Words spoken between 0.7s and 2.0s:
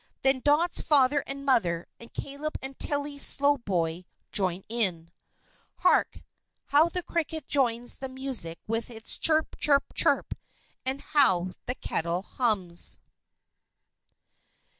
father and mother,